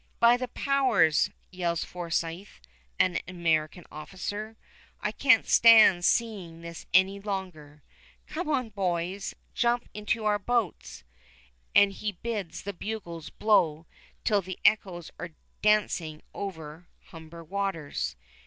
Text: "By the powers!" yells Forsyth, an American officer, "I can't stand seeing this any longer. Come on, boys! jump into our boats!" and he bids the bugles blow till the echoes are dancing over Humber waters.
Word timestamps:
"By 0.19 0.35
the 0.35 0.47
powers!" 0.47 1.29
yells 1.51 1.83
Forsyth, 1.83 2.59
an 2.97 3.19
American 3.27 3.85
officer, 3.91 4.57
"I 4.99 5.11
can't 5.11 5.47
stand 5.47 6.05
seeing 6.05 6.61
this 6.61 6.87
any 6.91 7.19
longer. 7.19 7.83
Come 8.25 8.49
on, 8.49 8.69
boys! 8.69 9.35
jump 9.53 9.87
into 9.93 10.25
our 10.25 10.39
boats!" 10.39 11.03
and 11.75 11.91
he 11.93 12.13
bids 12.13 12.63
the 12.63 12.73
bugles 12.73 13.29
blow 13.29 13.85
till 14.23 14.41
the 14.41 14.57
echoes 14.65 15.11
are 15.19 15.35
dancing 15.61 16.23
over 16.33 16.87
Humber 17.11 17.43
waters. 17.43 18.15